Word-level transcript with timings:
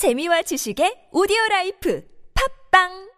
재미와 0.00 0.40
지식의 0.40 1.08
오디오 1.12 1.36
라이프 1.50 2.02
팝빵 2.70 3.10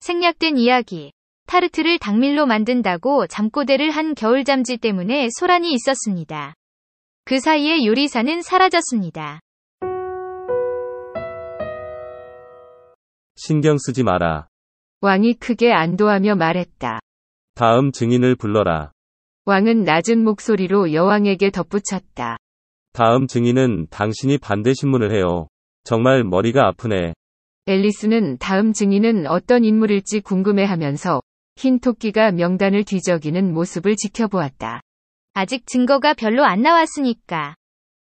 생략된 0.00 0.56
이야기. 0.56 1.12
타르트를 1.46 2.00
당밀로 2.00 2.46
만든다고 2.46 3.28
잠꼬대를 3.28 3.92
한 3.92 4.16
겨울잠지 4.16 4.78
때문에 4.78 5.28
소란이 5.38 5.72
있었습니다. 5.72 6.54
그 7.24 7.38
사이에 7.38 7.86
요리사는 7.86 8.42
사라졌습니다. 8.42 9.38
신경 13.36 13.78
쓰지 13.78 14.02
마라. 14.02 14.48
왕이 15.00 15.34
크게 15.34 15.72
안도하며 15.72 16.36
말했다. 16.36 17.00
다음 17.54 17.92
증인을 17.92 18.36
불러라. 18.36 18.92
왕은 19.44 19.84
낮은 19.84 20.24
목소리로 20.24 20.92
여왕에게 20.92 21.50
덧붙였다. 21.50 22.38
다음 22.92 23.26
증인은 23.26 23.88
당신이 23.90 24.38
반대 24.38 24.72
신문을 24.74 25.14
해요. 25.14 25.48
정말 25.84 26.24
머리가 26.24 26.66
아프네. 26.68 27.12
앨리스는 27.66 28.38
다음 28.38 28.72
증인은 28.72 29.26
어떤 29.26 29.64
인물일지 29.64 30.20
궁금해하면서 30.20 31.20
흰 31.56 31.78
토끼가 31.78 32.32
명단을 32.32 32.84
뒤적이는 32.84 33.52
모습을 33.52 33.96
지켜보았다. 33.96 34.80
아직 35.34 35.66
증거가 35.66 36.14
별로 36.14 36.44
안 36.44 36.62
나왔으니까. 36.62 37.54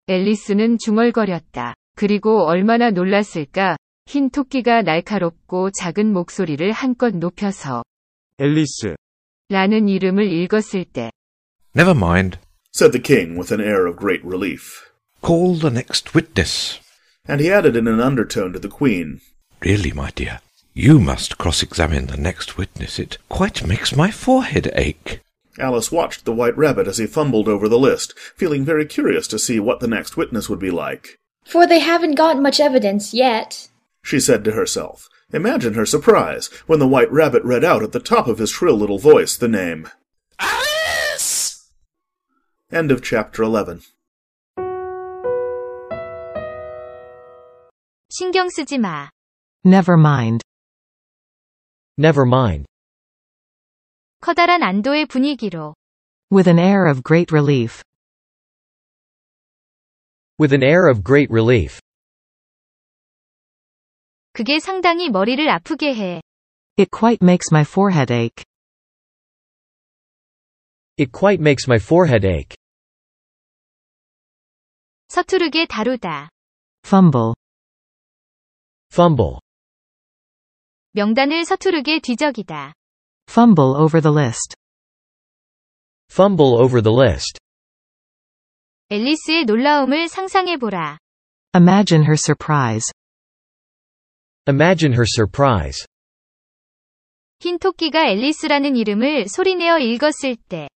앨리스는 0.07 0.77
중얼거렸다. 0.77 1.73
그리고 1.95 2.45
얼마나 2.45 2.91
놀랐을까? 2.91 3.75
흰 4.06 4.30
토끼가 4.30 4.82
날카롭고 4.82 5.70
작은 5.70 6.12
목소리를 6.12 6.72
한껏 6.72 7.14
높여서 7.16 7.84
앨리스. 8.38 8.96
라는 9.48 9.88
이름을 9.88 10.30
읽었을 10.30 10.84
때 10.84 11.10
Never 11.76 11.96
mind. 11.96 12.38
said 12.72 12.92
the 12.92 13.02
king 13.02 13.36
with 13.38 13.52
an 13.52 13.60
air 13.60 13.86
of 13.86 13.96
great 13.96 14.24
relief. 14.24 14.90
Call 15.22 15.54
the 15.58 15.70
next 15.70 16.14
witness. 16.14 16.80
And 17.28 17.40
he 17.40 17.52
added 17.52 17.76
in 17.76 17.86
an 17.86 18.00
undertone 18.00 18.52
to 18.52 18.58
the 18.58 18.68
queen, 18.68 19.20
Really, 19.60 19.92
my 19.92 20.10
dear, 20.14 20.40
you 20.74 20.98
must 20.98 21.36
cross-examine 21.36 22.06
the 22.06 22.16
next 22.16 22.56
witness. 22.56 22.98
It 22.98 23.18
quite 23.28 23.66
makes 23.66 23.94
my 23.94 24.10
forehead 24.10 24.70
ache. 24.74 25.20
Alice 25.58 25.92
watched 25.92 26.24
the 26.24 26.32
white 26.32 26.56
rabbit 26.56 26.88
as 26.88 26.96
he 26.98 27.06
fumbled 27.06 27.46
over 27.46 27.68
the 27.68 27.78
list, 27.78 28.18
feeling 28.36 28.64
very 28.64 28.86
curious 28.86 29.28
to 29.28 29.38
see 29.38 29.60
what 29.60 29.80
the 29.80 29.88
next 29.88 30.16
witness 30.16 30.48
would 30.48 30.58
be 30.58 30.70
like. 30.70 31.18
For 31.44 31.66
they 31.66 31.80
haven't 31.80 32.14
got 32.14 32.40
much 32.40 32.58
evidence 32.60 33.12
yet. 33.12 33.68
She 34.04 34.20
said 34.20 34.44
to 34.44 34.52
herself. 34.52 35.08
Imagine 35.32 35.74
her 35.74 35.86
surprise 35.86 36.48
when 36.66 36.80
the 36.80 36.88
white 36.88 37.10
rabbit 37.12 37.44
read 37.44 37.64
out 37.64 37.82
at 37.82 37.92
the 37.92 38.00
top 38.00 38.26
of 38.26 38.38
his 38.38 38.50
shrill 38.50 38.76
little 38.76 38.98
voice 38.98 39.36
the 39.36 39.46
name 39.48 39.88
Alice! 40.38 41.68
End 42.72 42.90
of 42.90 43.02
chapter 43.02 43.42
11. 43.42 43.82
신경 48.10 48.48
쓰지 48.48 48.78
마. 48.78 49.08
Never 49.64 49.96
mind. 49.96 50.42
Never 51.96 52.26
mind. 52.26 52.66
커다란 54.20 54.62
안도의 54.62 55.06
분위기로. 55.06 55.74
With 56.30 56.48
an 56.48 56.58
air 56.58 56.86
of 56.86 57.02
great 57.04 57.30
relief. 57.30 57.82
With 60.38 60.52
an 60.52 60.62
air 60.62 60.88
of 60.88 61.04
great 61.04 61.30
relief. 61.30 61.80
그게 64.35 64.59
상당히 64.59 65.09
머리를 65.09 65.49
아프게 65.49 65.95
해. 65.95 66.21
It 66.77 66.89
quite 66.91 67.23
makes 67.23 67.47
my 67.53 67.61
forehead 67.61 68.13
ache. 68.13 68.43
It 70.99 71.09
quite 71.17 71.39
makes 71.39 71.69
my 71.69 71.79
forehead 71.81 72.27
ache. 72.27 72.57
서투르게 75.07 75.67
다루다. 75.67 76.27
Fumble. 76.85 77.33
Fumble. 78.91 79.39
명단을 80.91 81.45
서투르게 81.45 82.01
뒤적이다. 82.01 82.73
Fumble 83.29 83.73
over 83.81 84.01
the 84.01 84.13
list. 84.13 84.57
Fumble 86.11 86.59
over 86.59 86.83
the 86.83 86.93
list. 86.93 87.39
앨리스의 88.89 89.45
놀라움을 89.45 90.09
상상해 90.09 90.57
보라. 90.57 90.97
Imagine 91.55 92.03
her 92.03 92.17
surprise. 92.17 92.91
Imagine 94.46 94.92
her 94.92 95.06
surprise. 95.06 95.86
흰 97.40 97.58
토끼가 97.58 98.08
앨리스라는 98.10 98.76
이름을 98.76 99.28
소리내어 99.28 99.78
읽었을 99.78 100.36
때. 100.36 100.68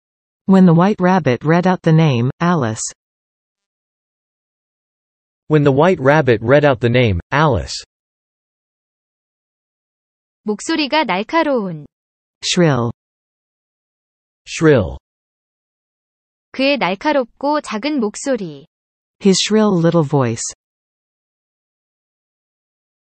When 0.49 0.67
the 0.67 0.75
white 0.75 1.01
rabbit 1.01 1.45
read 1.45 1.69
out 1.69 1.83
the 1.83 1.95
name, 1.95 2.31
Alice. 2.41 2.83
When 5.49 5.65
the 5.65 5.73
white 5.73 6.01
rabbit 6.01 6.41
read 6.43 6.65
out 6.65 6.81
the 6.81 6.91
name, 6.91 7.21
Alice. 7.33 7.85
목소리가 10.45 11.05
날카로운. 11.05 11.87
Shrill. 12.43 12.91
Shrill. 14.47 14.97
그의 16.53 16.79
날카롭고 16.79 17.61
작은 17.63 18.01
목소리. 18.01 18.67
His 19.21 19.39
shrill 19.43 19.75
little 19.75 20.05
voice. 20.07 20.43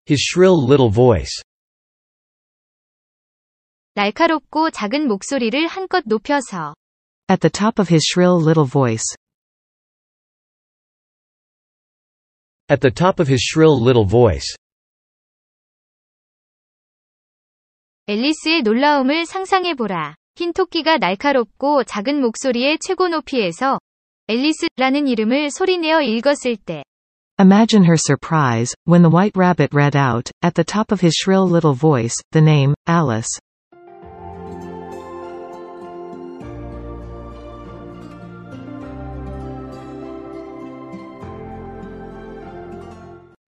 His 0.09 0.23
shrill 0.23 0.65
little 0.65 0.93
voice. 0.93 1.43
날카롭고 3.95 4.71
작은 4.71 5.09
목소리를 5.09 5.67
한껏 5.67 6.05
높여서. 6.07 6.75
At 7.29 7.41
the 7.41 7.51
top 7.51 7.81
of 7.81 7.93
his 7.93 8.07
shrill 8.07 8.39
little 8.39 8.69
voice. 8.71 9.17
At 12.71 12.81
the 12.81 12.95
top 12.95 13.21
of 13.21 13.29
his 13.29 13.43
shrill 13.43 13.83
little 13.83 14.07
voice. 14.07 14.55
앨리스의 18.07 18.63
놀라움을 18.63 19.27
상상해보라. 19.27 20.15
흰 20.37 20.53
토끼가 20.53 20.99
날카롭고 20.99 21.83
작은 21.83 22.21
목소리의 22.21 22.79
최고 22.81 23.09
높이에서 23.09 23.81
앨리스라는 24.29 25.09
이름을 25.09 25.51
소리내어 25.51 26.03
읽었을 26.03 26.57
때. 26.57 26.85
Imagine 27.39 27.85
her 27.85 27.99
surprise, 27.99 28.73
when 28.85 29.03
the 29.03 29.11
white 29.11 29.37
rabbit 29.37 29.75
read 29.75 29.95
out, 29.95 30.31
at 30.41 30.55
the 30.55 30.65
top 30.65 30.91
of 30.91 31.03
his 31.03 31.13
shrill 31.13 31.47
little 31.47 31.75
voice, 31.75 32.15
the 32.33 32.41
name, 32.41 32.75
Alice. 32.87 33.29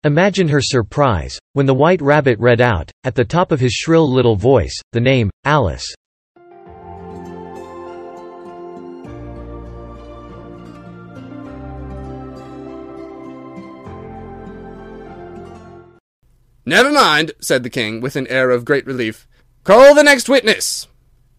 Imagine 0.05 0.47
her 0.47 0.61
surprise, 0.61 1.37
when 1.51 1.65
the 1.65 1.73
white 1.73 2.01
rabbit 2.01 2.39
read 2.39 2.61
out, 2.61 2.89
at 3.03 3.15
the 3.15 3.25
top 3.25 3.51
of 3.51 3.59
his 3.59 3.73
shrill 3.73 4.09
little 4.09 4.37
voice, 4.37 4.79
the 4.93 5.01
name, 5.01 5.29
Alice. 5.43 5.93
Never 16.65 16.91
mind, 16.91 17.33
said 17.39 17.63
the 17.63 17.69
king, 17.69 17.99
with 17.99 18.15
an 18.15 18.27
air 18.27 18.49
of 18.49 18.65
great 18.65 18.85
relief. 18.85 19.27
Call 19.63 19.93
the 19.93 20.03
next 20.03 20.29
witness. 20.29 20.87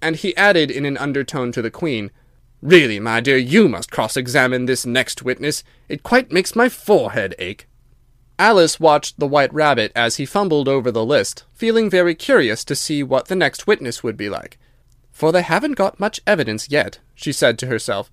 And 0.02 0.16
he 0.16 0.36
added 0.36 0.70
in 0.70 0.84
an 0.84 0.98
undertone 0.98 1.52
to 1.52 1.62
the 1.62 1.70
queen, 1.70 2.10
Really, 2.64 2.98
my 2.98 3.20
dear, 3.20 3.36
you 3.36 3.68
must 3.68 3.90
cross-examine 3.90 4.64
this 4.64 4.86
next 4.86 5.22
witness. 5.22 5.62
It 5.86 6.02
quite 6.02 6.32
makes 6.32 6.56
my 6.56 6.70
forehead 6.70 7.34
ache. 7.38 7.68
Alice 8.38 8.80
watched 8.80 9.20
the 9.20 9.26
white 9.26 9.52
rabbit 9.52 9.92
as 9.94 10.16
he 10.16 10.26
fumbled 10.26 10.66
over 10.66 10.90
the 10.90 11.04
list, 11.04 11.44
feeling 11.52 11.88
very 11.88 12.14
curious 12.14 12.64
to 12.64 12.74
see 12.74 13.02
what 13.02 13.28
the 13.28 13.36
next 13.36 13.66
witness 13.66 14.02
would 14.02 14.16
be 14.16 14.28
like. 14.28 14.58
For 15.12 15.30
they 15.30 15.42
haven't 15.42 15.74
got 15.74 16.00
much 16.00 16.20
evidence 16.26 16.70
yet, 16.70 16.98
she 17.14 17.32
said 17.32 17.58
to 17.58 17.66
herself. 17.66 18.10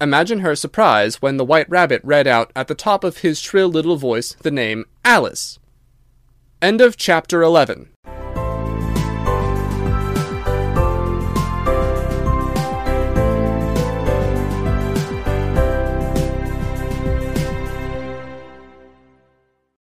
Imagine 0.00 0.40
her 0.40 0.56
surprise 0.56 1.22
when 1.22 1.36
the 1.36 1.44
white 1.44 1.68
rabbit 1.70 2.00
read 2.02 2.26
out 2.26 2.50
at 2.56 2.68
the 2.68 2.74
top 2.74 3.04
of 3.04 3.18
his 3.18 3.38
shrill 3.38 3.68
little 3.68 3.96
voice 3.96 4.34
the 4.40 4.50
name 4.50 4.86
Alice. 5.04 5.59
End 6.62 6.82
of 6.82 6.98
chapter 6.98 7.42
11. 7.42 7.89